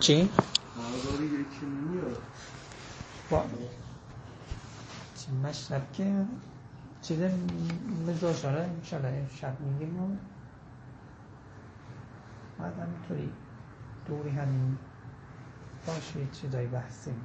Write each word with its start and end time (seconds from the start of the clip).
چی؟ 0.00 0.28
با 3.30 3.44
چی 5.16 5.32
مشرب 5.32 5.92
که 5.92 6.24
چیز 7.02 7.18
مزاجاره 8.06 8.60
انشالله 8.60 9.28
شب 9.34 9.60
میگیم 9.60 10.02
و 10.02 10.16
بعد 12.58 12.72
همینطوری 12.78 13.32
دوری 14.08 14.30
همین 14.30 14.78
باشه 15.86 16.26
چیزایی 16.32 16.66
بحثیم. 16.66 17.20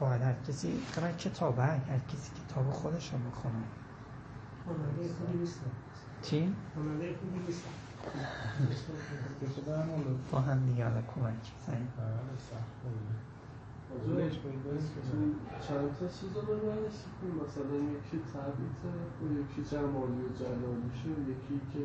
باید 0.00 0.22
هر 0.22 0.34
کسی 0.48 0.72
قرار 0.94 1.12
کتابه 1.12 1.62
هر 1.62 1.98
کسی 2.08 2.30
کتاب 2.48 2.70
خودش 2.70 3.12
رو 3.12 3.18
بخونه 3.18 3.62
چی؟ 6.22 6.54
با 10.32 10.40
هم 10.40 10.66
دیگه 10.66 10.84
حالا 10.84 11.02
کمک 11.02 11.52
بزنیم 14.98 15.36
چند 15.68 15.96
تا 16.00 16.06
چیز 16.06 16.36
رو 16.36 16.56
بررسی 16.56 17.08
کن 17.20 17.44
مثلا 17.44 17.76
یکی 17.76 18.18
تبیته 18.32 18.90
و 19.22 19.24
یکی 19.40 19.70
جمالی 19.70 20.22
و 20.22 20.28
جلالیشه 20.38 21.10
یکی 21.32 21.60
که 21.72 21.80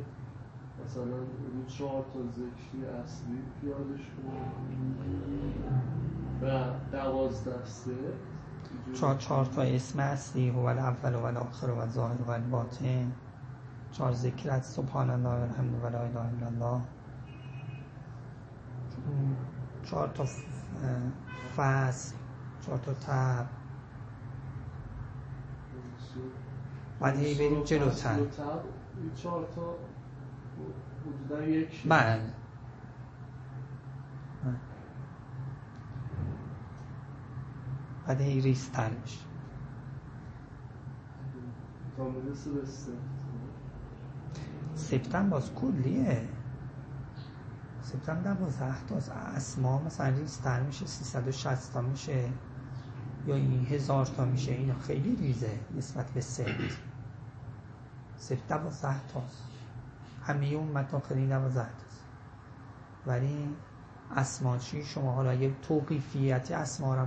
مثلا 0.85 1.17
اون 1.17 1.65
چهار 1.67 2.05
تا 2.13 2.19
ذکری 2.31 2.85
اصلی 3.03 3.37
پیادش 3.61 4.05
کنه 4.15 6.10
و 6.41 6.63
دوازدسته 6.91 7.91
چهار 8.93 9.15
چهار 9.15 9.45
تا 9.45 9.61
اسم 9.61 9.99
اصلی 9.99 10.49
هو 10.49 10.65
الاول 10.65 11.15
و 11.15 11.23
الاخر 11.23 11.69
و 11.69 11.77
الظاهر 11.79 12.21
و 12.21 12.29
الباطن 12.31 13.11
چهار 13.91 14.13
ذکر 14.13 14.51
از 14.51 14.65
سبحان 14.65 15.09
الله 15.09 15.29
و 15.29 15.41
الحمد 15.41 15.83
و 15.83 15.87
لا 15.87 15.99
اله 15.99 16.19
الا 16.19 16.47
الله. 16.47 16.81
چهار 19.83 20.07
تا 20.07 20.25
فصل 21.57 22.15
چهار 22.65 22.77
تا 22.77 22.93
تب 22.93 23.45
بعد 26.99 27.17
هی 27.17 27.33
بریم 27.33 27.63
جلوتر. 27.63 28.19
چهار 29.15 29.47
تا 29.55 29.75
حدودا 31.05 31.43
یک 31.43 31.87
بله. 31.87 32.21
بعد 38.11 38.21
هی 38.21 38.41
ریستر 38.41 38.89
میشه. 38.89 39.19
سپتن 44.75 45.29
باز 45.29 45.53
کلیه. 45.53 46.29
سپتن 47.81 48.21
دوازده 48.21 48.85
تا 48.85 49.13
اسما 49.13 49.81
مثلا 49.81 50.09
ریستر 50.09 50.63
میشه 50.63 50.85
360 50.85 51.73
تا 51.73 51.81
میشه 51.81 52.29
یا 53.27 53.35
این 53.35 53.65
هزار 53.65 54.05
تا 54.05 54.25
میشه 54.25 54.51
این 54.51 54.73
خیلی 54.73 55.15
ریزه 55.15 55.59
نسبت 55.77 56.11
به 56.11 56.21
سپت 56.21 56.77
سپت 58.17 58.47
دوازده 58.47 59.07
تاست. 59.13 59.43
همه 60.23 60.45
اون 60.45 60.67
متاخرین 60.71 61.29
دوازده 61.29 61.69
تاست. 61.69 62.03
ولی 63.07 63.55
اسما 64.15 64.57
چی؟ 64.57 64.83
شما 64.83 65.11
حالا 65.11 65.29
اگه 65.29 65.55
توقیفیت 65.61 66.51
اسما 66.51 66.95
رو 66.95 67.05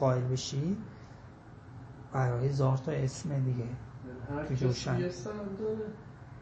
قائل 0.00 0.20
بشی 0.22 0.76
برای 2.12 2.48
هزار 2.48 2.76
تا 2.76 2.92
اسم 2.92 3.40
دیگه 3.44 3.64
هر 4.30 4.46
جوشن. 4.66 4.96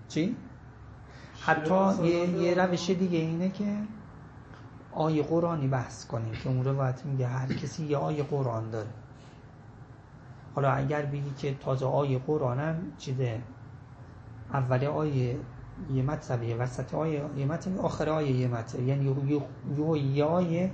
چی؟ 0.09 0.37
حتی 1.41 1.75
یه, 2.05 2.29
یه. 2.29 2.55
روش 2.55 2.91
دیگه 2.91 3.19
اینه 3.19 3.49
که 3.51 3.77
آیه 4.93 5.23
قرآنی 5.23 5.69
بحث 5.69 6.07
کنیم 6.07 6.33
که 6.33 6.49
اون 6.49 6.65
روایت 6.65 7.07
میگه 7.07 7.27
هر 7.27 7.47
کسی 7.53 7.85
یه 7.87 7.97
آیه 7.97 8.23
قرآن 8.23 8.71
داره 8.71 8.89
حالا 10.55 10.71
اگر 10.71 11.03
بگی 11.07 11.31
که 11.39 11.55
تازه 11.55 11.87
آیه 11.87 12.19
قرآنم 12.19 12.77
چیزه 12.99 13.41
اول 14.53 14.85
آیه 14.85 15.37
یه 15.95 16.03
مطلبه 16.03 16.55
وسط 16.57 16.95
آیه 16.95 17.25
یه 17.37 17.47
مطلبه 17.47 17.81
آخر 17.81 18.09
آیه 18.09 18.31
یه 18.31 18.49
مطلبه 18.49 18.85
یعنی 18.85 19.05
یه- 19.05 19.43
یه 19.79 19.99
یه 20.17 20.25
آیه 20.25 20.71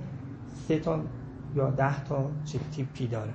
سه 0.67 0.79
تا 0.79 0.99
یا 1.55 1.69
ده 1.69 2.03
تا 2.03 2.31
چه 2.45 2.59
تیپی 2.71 3.07
داره. 3.07 3.33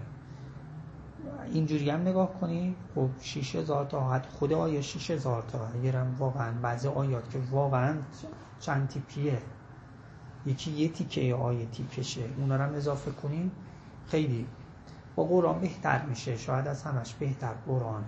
اینجوری 1.53 1.91
هم 1.91 2.01
نگاه 2.01 2.41
کنی. 2.41 2.77
خب 2.95 3.11
6000 3.21 3.85
تا. 3.85 4.11
حد 4.11 4.27
خود 4.27 4.53
آیه 4.53 4.81
6000 4.81 5.43
تا؟ 5.43 5.69
اگرم 5.69 6.17
واقعا 6.19 6.53
بعضی 6.63 6.89
آیات 6.89 7.31
که 7.31 7.39
واقعا 7.51 7.97
چند 8.61 8.89
تیپیه. 8.89 9.43
یکی 10.47 10.71
یه 10.71 10.89
تیکه 10.89 11.35
آیه 11.35 11.67
تیپشه. 11.67 12.25
اونا 12.39 12.57
رو 12.57 12.63
هم 12.63 12.75
اضافه 12.75 13.11
کنیم. 13.11 13.51
خیلی. 14.07 14.47
با 15.17 15.25
قرآن 15.25 15.61
بهتر 15.61 16.07
میشه. 16.07 16.37
شاید 16.37 16.69
از 16.69 16.83
همش 16.83 17.15
بهتر 17.15 17.53
قرآن 17.67 18.05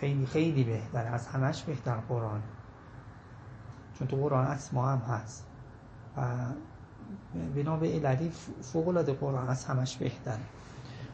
خیلی 0.00 0.26
خیلی 0.26 0.64
بهتر. 0.64 1.06
از 1.06 1.26
همش 1.26 1.62
بهتر 1.62 1.96
قرآن 1.96 2.42
چون 3.98 4.08
تو 4.08 4.16
قرآن 4.16 4.46
اسما 4.46 4.88
هم 4.88 4.98
هست. 4.98 5.46
و 6.16 6.22
بنا 7.56 7.76
به 7.76 7.88
عللی 7.88 8.30
فوق 8.62 8.88
العاده 8.88 9.12
قرآن 9.12 9.48
از 9.48 9.64
همش 9.64 9.96
بهتره 9.96 10.40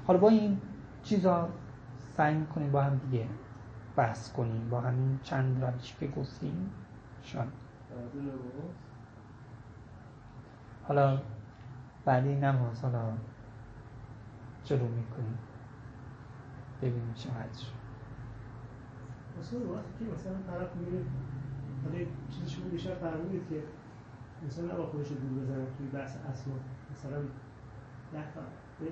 حالا 0.07 0.19
با 0.19 0.29
این 0.29 0.59
چیزا 1.03 1.49
سعی 2.17 2.35
می‌کنیم 2.35 2.73
با 2.73 2.83
هم 2.83 2.99
دیگه 2.99 3.27
بحث 3.97 4.33
کنیم 4.33 4.69
با 4.71 4.81
همین 4.81 5.21
چند 5.23 5.65
روش 5.65 5.97
که 6.01 6.07
گفتیم 6.07 6.71
شان 7.23 7.47
حالا 10.83 11.21
بعد 12.05 12.27
این 12.27 12.45
نماز 12.45 12.83
حالا 12.83 13.13
جلو 14.65 14.89
می‌کنیم. 14.89 15.39
ببینیم 16.83 17.15
چقدر 17.15 17.59
شد. 17.59 17.81
مثلا 19.41 19.61
وقتی 19.61 20.05
که 20.05 20.05
مثلا 20.13 20.33
طرف 20.33 20.77
میره 20.77 21.05
حالا 21.85 22.05
چیزی 22.31 22.51
شما 22.51 22.65
بیشتر 22.65 22.95
فرمودید 22.95 23.49
که 23.49 23.63
مثلا 24.47 24.65
نباید 24.65 24.89
خودش 24.89 25.09
دور 25.09 25.43
بزنه 25.43 25.65
توی 25.79 25.87
بحث 25.87 26.11
اسما. 26.11 26.55
مثلا 26.93 27.21
ده 28.13 28.25
تا 28.35 28.41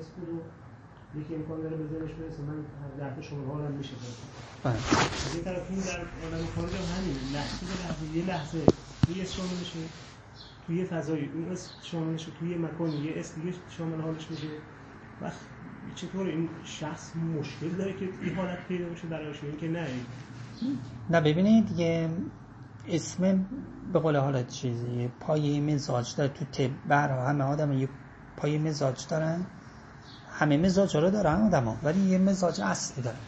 اسم 0.00 0.12
رو 0.26 0.36
یکی 1.20 1.34
امکان 1.34 1.62
داره 1.62 1.76
به 1.76 1.86
ذهنش 1.86 2.12
برسه 2.12 2.42
من 2.42 2.58
هر 2.82 3.08
ده 3.08 3.14
تا 3.16 3.22
شما 3.22 3.46
حالم 3.54 3.72
میشه. 3.72 3.94
بله. 4.64 4.74
از 4.74 5.34
این 5.34 5.44
طرف 5.44 5.70
این 5.70 5.80
در 5.80 5.98
عالم 6.24 6.46
خارج 6.56 6.70
هم 6.70 6.86
همین 6.96 7.16
لحظه 7.34 7.66
به 7.66 7.74
لحظه 7.82 8.16
یه 8.16 8.24
لحظه 8.26 8.58
توی 9.06 9.22
اسم 9.22 9.36
شامل 9.36 9.58
میشه 9.58 9.78
توی 10.66 10.76
یه 10.76 10.84
فضایی 10.84 11.30
اون 11.34 11.52
اسم 11.52 11.70
شامل 11.82 12.12
میشه 12.12 12.30
توی 12.38 12.50
یه 12.50 12.58
مکانی 12.58 12.96
یه 12.96 13.12
اسم 13.16 13.40
دیگه 13.40 13.56
شامل 13.70 14.00
حالش 14.00 14.30
میشه. 14.30 14.46
و 15.22 15.30
چطور 15.94 16.26
این 16.26 16.48
شخص 16.64 17.16
مشکل 17.16 17.68
داره 17.68 17.92
که 17.92 18.08
این 18.22 18.34
حالت 18.34 18.58
پیدا 18.68 18.88
بشه 18.88 19.06
براش 19.08 19.44
این 19.44 19.56
که 19.56 19.68
نه. 19.68 19.86
نه 21.10 21.20
ببینید 21.20 21.66
دیگه 21.66 22.10
اسم 22.90 23.46
به 23.92 23.98
قول 23.98 24.16
حالا 24.16 24.42
چیزی 24.42 25.10
پایه 25.20 25.60
مزاج 25.60 26.16
داره 26.16 26.28
تو 26.28 26.68
برا 26.88 27.26
همه 27.26 27.44
آدم 27.44 27.72
یه 27.72 27.88
پایه 28.36 28.58
مزاج 28.58 29.06
دارن. 29.08 29.46
همه 30.30 30.56
مزاج 30.56 30.96
رو 30.96 31.10
دارن 31.10 31.42
آدم 31.42 31.64
ها 31.64 31.76
ولی 31.82 32.00
یه 32.00 32.18
مزاج 32.18 32.60
اصلی 32.60 33.02
دارن. 33.02 33.18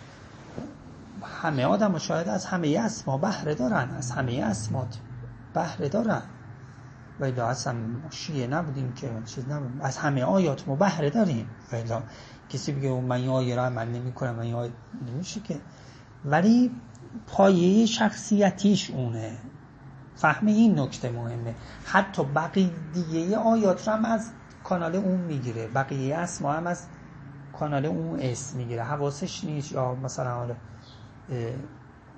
همه 1.43 1.65
آدم 1.65 1.99
شاید 1.99 2.29
از 2.29 2.47
همه 2.47 2.79
اسما 2.79 3.19
بهره 3.19 3.55
دارن 3.55 3.91
از 3.91 4.11
همه 4.11 4.43
اسمات 4.45 4.99
بهره 5.55 5.89
دارن. 5.89 6.23
ولی 7.21 7.41
اصلا 7.41 7.75
شیعه 8.11 8.47
نبودیم 8.47 8.93
که 8.93 9.11
چیز 9.27 9.49
نبودیم. 9.49 9.81
از 9.81 9.97
همه 9.97 10.25
آیات 10.25 10.69
ما 10.69 10.77
بهره 10.77 11.11
داریم. 11.11 11.49
ولی 11.73 11.85
کسی 12.49 12.73
بگه 12.73 13.01
من 13.01 13.17
این 13.17 13.29
آیه 13.29 13.57
رو 13.57 13.63
عمل 13.63 13.89
نمی 13.89 14.13
کنم 14.13 14.35
من 14.35 14.53
آیه 14.53 14.73
نمیشه 15.07 15.41
که. 15.41 15.61
ولی 16.25 16.71
پایه 17.27 17.87
شخصیتیش 17.87 18.91
اونه. 18.91 19.39
فهم 20.17 20.47
این 20.47 20.81
نکته 20.81 21.11
مهمه. 21.11 21.55
حتی 21.85 22.25
بقیه 22.25 23.37
آیات 23.39 23.89
رو 23.89 23.95
هم 23.95 24.05
از 24.05 24.31
کانال 24.65 24.97
اون 24.97 25.21
می‌گیره. 25.21 25.67
بقیه 25.69 26.17
اسما 26.17 26.53
هم 26.53 26.67
از 26.67 26.87
کانال 27.53 27.87
اون 27.87 28.21
اسم 28.21 28.57
می‌گیره. 28.57 28.83
حواسش 28.83 29.45
نیست. 29.45 29.73
یا 29.73 29.95
مثلا 29.95 30.35
حالا 30.35 30.55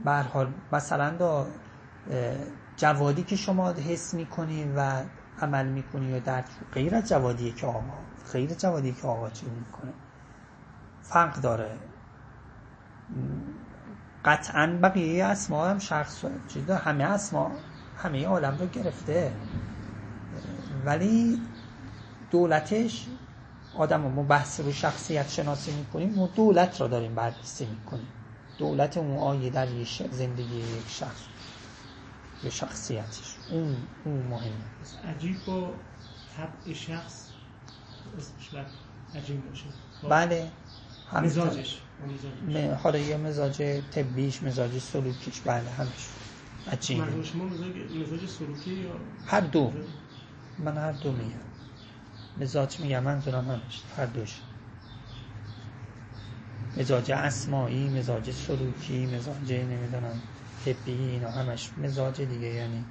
به 0.04 0.10
هر 0.10 0.22
حال 0.22 0.52
مثلا 0.72 1.10
دا 1.10 1.46
جوادی 2.76 3.22
که 3.22 3.36
شما 3.36 3.70
حس 3.72 4.14
می‌کنی 4.14 4.72
و 4.76 5.02
عمل 5.42 5.66
می‌کنی 5.66 6.06
یا 6.06 6.18
درک 6.18 6.44
غیر 6.72 6.94
از 6.94 7.08
جوادیه 7.08 7.52
که 7.52 7.66
آقا 7.66 7.82
غیر 8.32 8.50
از 8.50 8.58
جوادیه 8.58 8.92
که 8.92 9.06
آقا 9.06 9.30
چی 9.30 9.46
می‌کنه. 9.46 9.92
فرق 11.02 11.40
داره. 11.40 11.78
قطعا 14.24 14.78
بقیه 14.82 15.24
اسما 15.24 15.66
هم 15.66 15.78
شخص. 15.78 16.24
همه 16.84 17.04
اسما 17.04 17.52
همه 18.02 18.26
عالم 18.26 18.58
رو 18.58 18.66
گرفته. 18.66 19.32
ولی 20.86 21.40
دولتش 22.30 23.06
آدم 23.74 24.00
ما 24.00 24.22
بحث 24.22 24.60
رو 24.60 24.72
شخصیت 24.72 25.30
شناسی 25.30 25.72
می‌کنیم 25.72 26.14
ما 26.14 26.26
دولت 26.26 26.80
را 26.80 26.88
داریم 26.88 27.14
بررسی 27.14 27.66
می‌کنیم. 27.66 28.08
دولت 28.58 28.96
اون 28.96 29.18
آیه 29.18 29.50
در 29.50 29.66
زندگی 30.10 30.56
یک 30.56 30.88
شخص 30.88 31.20
به 32.42 32.50
شخصیتش. 32.50 33.36
اون 33.50 33.76
اون 34.04 34.22
مهمه 34.26 35.14
عجیب 35.16 35.44
با 35.44 35.70
طبع 36.36 36.74
شخص 36.74 37.26
اسمش 38.18 38.64
عجیب 39.14 39.48
باشه 39.48 39.64
بله. 40.08 40.50
مزاجش. 41.12 41.80
حالا 42.82 42.98
یه 42.98 43.16
مزاج 43.16 43.80
طبیش 43.90 44.42
مزاج 44.42 44.78
سلوکیش. 44.78 45.40
بله 45.40 45.70
همش 45.70 46.08
عجیب. 46.72 47.22
شما 47.22 47.44
مزاج 47.44 48.26
سلوکی 48.26 48.70
یا 48.70 48.90
هر 49.26 49.40
دو. 49.40 49.72
من 50.58 50.76
هر 50.78 50.92
دو 50.92 51.12
میگم. 51.12 51.30
مزاج 52.40 52.80
میگم 52.80 53.02
من 53.02 53.18
دارم 53.18 53.50
همش 53.50 53.82
هر 53.96 54.06
دوش. 54.06 54.40
مزاج 56.76 57.10
اسمایی 57.10 57.88
مزاج 57.88 58.30
سلوکی 58.30 59.06
مزاج 59.06 59.52
نمی‌دونم 59.52 60.20
طبی 60.64 60.92
اینا 60.92 61.30
همش. 61.30 61.70
مزاج 61.78 62.20
دیگه 62.20 62.46
یعنی. 62.46 62.84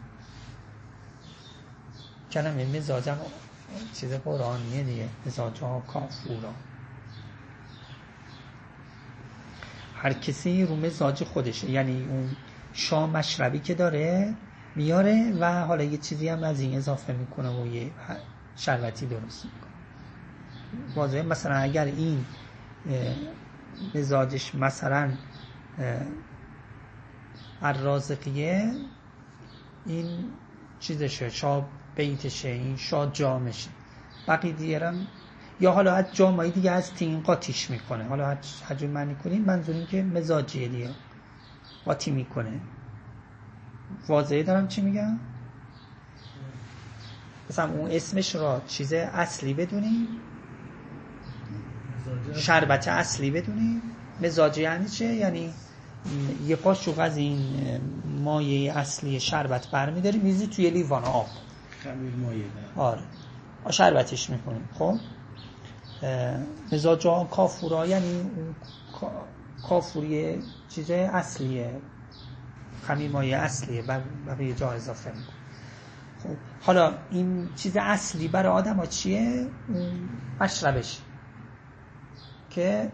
کلمه 2.32 2.78
مزاجم 2.78 3.18
چیز 3.94 4.14
قرآنیه 4.14 4.84
دیگه. 4.84 5.10
مزاج 5.26 5.60
ها 5.60 5.80
کافورا. 5.80 6.54
هر 9.96 10.14
کسی 10.14 10.66
رو 10.66 10.76
مزاج 10.76 11.24
خودشه. 11.24 11.70
یعنی 11.70 12.06
اون 12.10 12.36
شام 12.74 13.10
مشربی 13.10 13.60
که 13.60 13.74
داره 13.74 14.34
میاره 14.76 15.34
و 15.40 15.66
حالا 15.66 15.84
یه 15.84 15.98
چیزی 15.98 16.28
هم 16.28 16.44
از 16.44 16.60
این 16.60 16.78
اضافه 16.78 17.14
می‌کنه 17.14 17.50
و 17.50 17.68
یه 17.68 17.92
شربتی 18.56 19.06
درست 19.06 19.46
می‌کنه. 19.46 19.72
واضحه؟ 20.96 21.22
مثلا 21.22 21.56
اگر 21.56 21.86
این 21.86 22.26
مزاجش 23.96 24.56
مثلا 24.56 25.10
الرازقیه 27.62 28.72
این 29.86 30.08
چیزشه 30.80 31.30
شا 31.30 31.66
بیتشه 31.96 32.50
این 32.50 32.78
شا 32.78 33.06
جامشه. 33.06 33.70
بقیه 34.28 34.54
دیگرم 34.54 35.08
یا 35.60 35.72
حالا 35.72 35.94
از 35.94 36.06
جامعه 36.14 36.50
دیگه 36.50 36.72
از 36.72 36.94
تین 36.94 37.22
قاطیش 37.22 37.70
می‌کنه. 37.70 38.04
حالا 38.04 38.38
حجم 38.68 38.88
معنی 38.88 39.16
کنیم 39.16 39.42
منظور 39.42 39.76
این 39.76 39.88
که 39.88 40.04
مزاجیه 40.04 40.68
دیگه. 40.68 40.90
قاطی 41.86 42.12
می‌کنه. 42.12 42.60
واضحه 44.08 44.44
دارم 44.44 44.68
چی 44.68 44.82
میگم؟ 44.82 45.20
مثلا 47.50 47.72
اون 47.72 47.92
اسمش 47.92 48.36
را 48.36 48.62
چیز 48.68 48.94
اصلی 48.94 49.54
بدونیم 49.54 50.08
شربت 52.36 52.88
اصلی 52.88 53.32
بدونیم 53.32 53.82
مزاج 54.22 54.58
یعنی 54.58 54.88
چه؟ 54.88 55.06
یعنی 55.06 55.54
یه 56.48 56.56
قاشق 56.56 57.00
از 57.00 57.18
این 57.18 57.40
مایه 58.24 58.78
اصلی 58.78 59.20
شربت 59.20 59.68
برمیداری 59.68 60.20
میزی 60.20 60.48
توی 60.48 60.70
لیوان 60.70 61.04
آب. 61.04 61.28
خمیر 61.84 62.16
مایه 62.16 62.46
آره. 62.76 63.02
شربتش 63.70 64.30
می‌کنیم 64.30 64.70
خب؟ 64.74 64.98
مزاج 66.72 67.08
کافورا 67.32 67.88
یعنی 67.88 68.26
کافوری 69.70 70.44
چیز 70.70 70.92
اصلیه 70.92 71.82
خمیر 72.84 73.12
مایه 73.12 73.38
اصلیه 73.38 73.82
بقیه 74.28 74.54
جا 74.54 74.72
اضافه 74.72 75.12
میکن 75.12 75.34
خب 76.24 76.36
حالا 76.62 76.94
این 77.12 77.50
چیز 77.56 77.78
اصلی 77.78 78.28
برای 78.28 78.52
آدم 78.52 78.76
ها 78.76 78.86
چیه 78.86 79.48
مشربش 80.40 81.02
که 82.50 82.92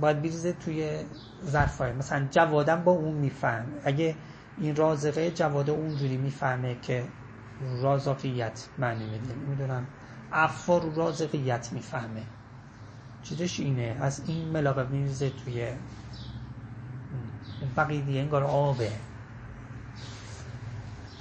باید 0.00 0.18
بریزه 0.22 0.52
توی 0.52 1.00
ظرفای 1.46 1.92
مثلا 1.92 2.26
جوادم 2.30 2.84
با 2.84 2.92
اون 2.92 3.14
میفهم 3.14 3.66
اگه 3.84 4.14
این 4.58 4.76
رازقه 4.76 5.30
جواده 5.30 5.72
اونجوری 5.72 6.16
می‌فهمه 6.16 6.76
که 6.82 7.04
رازقیت 7.82 8.66
معنی 8.78 9.04
میده. 9.04 9.34
می‌دونم 9.34 9.86
افار 10.32 10.82
رو 10.82 10.94
رازقیت 10.94 11.72
می‌فهمه. 11.72 12.22
چیزش 13.28 13.60
اینه. 13.60 13.96
از 14.00 14.22
این 14.26 14.48
ملاقه 14.48 14.86
میریزه 14.86 15.30
توی 15.30 15.68
بقیه 17.76 18.00
دیگه 18.00 18.20
انگار 18.20 18.44
آبه. 18.44 18.92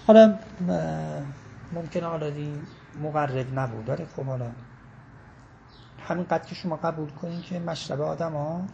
حالا 0.08 0.40
ممکنه 1.74 2.06
حالا 2.06 2.32
مقرب 3.04 3.60
نبود 3.60 3.86
داره 3.86 4.06
خب 4.16 4.24
حالا 4.24 4.52
همینقدر 6.10 6.46
که 6.46 6.56
شما 6.56 6.76
قبول 6.76 7.10
کنین 7.10 7.42
که 7.42 7.60
مشرب 7.60 8.02
آدم 8.02 8.34
ها 8.34 8.66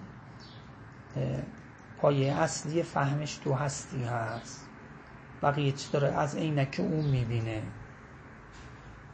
پایه 1.98 2.34
اصلی 2.34 2.84
فهمش 2.84 3.36
تو 3.36 3.54
هستی 3.54 4.04
هست. 4.04 4.68
بقیه 5.42 5.72
چی 5.72 5.92
داره 5.92 6.08
از 6.08 6.36
عینک 6.36 6.76
اون 6.80 7.06
می‌بینه. 7.06 7.62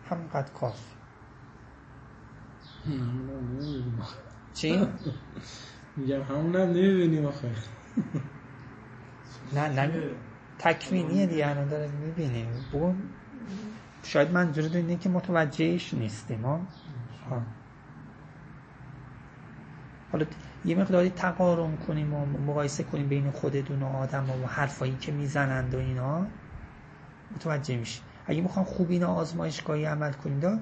همینقدر 0.10 0.52
کاف 0.52 0.80
چی؟ 4.54 4.88
میگم 5.98 6.22
همون 6.22 6.56
هم 6.56 6.62
نمی‌بینیم 6.62 7.26
آخه 7.26 7.52
نه 9.54 9.68
نه 9.68 9.92
تکوینیه 10.60 11.26
دیگه 11.26 11.50
الان 11.50 11.68
داره 11.68 11.88
می‌بینیم 11.88 12.48
بگو 12.74 12.94
شاید 14.04 14.32
منظور 14.32 14.78
اینه 14.78 14.96
که 14.96 15.10
متوجهش 15.10 15.94
نیستیم 15.94 16.42
ها 16.42 16.62
حالا 20.12 20.26
یه 20.66 20.76
مقداری 20.76 21.10
تقارن 21.10 21.78
کنیم 21.78 22.14
و 22.14 22.26
مقایسه 22.26 22.84
کنیم 22.84 23.08
بین 23.08 23.32
خودتون 23.32 23.84
و 23.84 23.86
آدم 23.86 24.30
و 24.30 24.48
حرفایی 24.48 24.98
که 25.02 25.12
می‌زنند 25.12 25.76
و 25.76 25.78
اینا. 25.78 26.28
متوجه 27.36 27.78
میشه 27.78 28.02
اگه 28.26 28.42
می‌خوام 28.42 28.66
خوب 28.66 28.90
اینا 28.90 29.08
آزمایشگاهی 29.08 29.86
عمل 29.86 30.12
کنید 30.12 30.60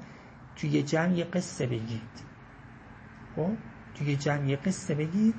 توی 0.56 0.69
یه 0.69 0.84
جمع 0.84 1.13
یه 1.13 1.24
قصه 1.24 1.68
بگید. 1.68 2.01
خب؟ 3.38 3.51
توی 3.95 4.16
جمع 4.16 4.50
یه 4.50 4.56
قصه 4.56 4.95
بگید. 4.95 5.36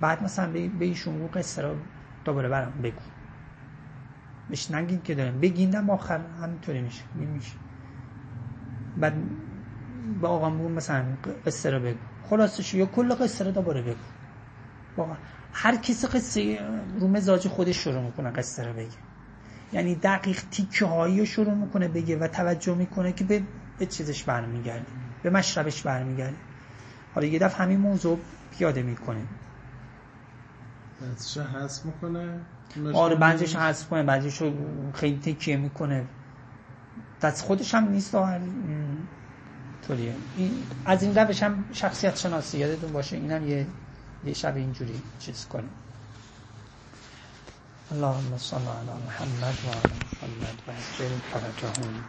بعد 0.00 0.22
مثلا 0.22 0.52
به 0.52 0.84
ایشون 0.84 1.14
اون 1.18 1.28
قصه 1.28 1.62
رو 1.62 1.76
دوباره 2.24 2.48
برام 2.48 2.72
بگو. 2.82 3.00
بهش 4.50 4.70
نگید 4.70 5.02
که 5.02 5.14
دارم. 5.14 5.40
بگیندم 5.40 5.90
آخر 5.90 6.20
همینطوری 6.42 6.80
میشه. 6.80 7.02
میشه. 7.14 7.52
بعد 8.96 9.14
با 10.20 10.28
آقا 10.28 10.50
مثلا 10.50 11.04
قصه 11.46 11.70
رو 11.70 11.80
بگو. 11.80 11.98
خلاصش 12.22 12.74
یا 12.74 12.86
کل 12.86 13.14
قصه 13.14 13.44
رو 13.44 13.50
دوباره 13.50 13.82
بگو. 13.82 13.96
واقعا 14.96 15.16
هر 15.52 15.76
کسی 15.76 16.06
قصه 16.06 16.58
رو 17.00 17.08
مزاج 17.08 17.48
خودش 17.48 17.76
شروع 17.76 18.02
می‌کنه 18.02 18.30
قصه 18.30 18.66
رو 18.66 18.72
بگه. 18.72 18.88
یعنی 19.72 19.94
دقیق 19.94 20.40
تیکه 20.50 20.86
هایی 20.86 21.18
رو 21.18 21.26
شروع 21.26 21.54
می‌کنه 21.54 21.88
بگه 21.88 22.18
و 22.18 22.28
توجه 22.28 22.74
می‌کنه 22.74 23.12
که 23.12 23.24
به, 23.24 23.42
به 23.78 23.86
چیزش 23.86 24.24
برمیگرده. 24.24 24.86
به 25.22 25.30
مشربش 25.30 25.82
برمیگرده. 25.82 26.36
حالا 27.14 27.26
یه 27.26 27.38
دفعه 27.38 27.58
همین 27.58 27.80
موضوع 27.80 28.18
پیاده 28.58 28.82
می‌کنه 28.82 29.22
بعضیش 31.00 31.38
حذف 31.38 31.84
می‌کنه؟ 31.84 32.40
آره 32.94 33.16
بعضیش 33.16 33.56
حذف 33.56 33.88
کنه 33.88 34.02
بعضیش 34.02 34.40
رو 34.40 34.52
خیلی 34.94 35.18
تکیه 35.18 35.56
می‌کنه. 35.56 36.04
دست 37.22 37.44
خودش 37.44 37.74
هم 37.74 37.88
نیست 37.88 38.16
طوریه. 39.86 40.14
از 40.84 41.02
این 41.02 41.14
روش 41.14 41.42
هم 41.42 41.64
شخصیت 41.72 42.16
شناسی 42.16 42.58
یادتون 42.58 42.92
باشه 42.92 43.16
اینم 43.16 43.48
یه 43.48 43.66
یه 44.24 44.32
شب 44.32 44.56
اینجوری 44.56 45.02
چیز 45.18 45.46
کنیم. 45.46 45.70
اللهم 47.92 48.38
صل 48.38 48.56
علی 48.56 49.04
محمد 49.06 49.58
و 49.64 49.68
محمد 49.68 50.62
و 50.68 50.70
عجل 50.70 51.14
فرجهم 51.32 52.04